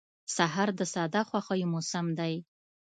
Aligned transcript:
سهار 0.35 0.69
د 0.79 0.81
ساده 0.93 1.21
خوښیو 1.29 1.71
موسم 1.73 2.05
دی. 2.19 2.33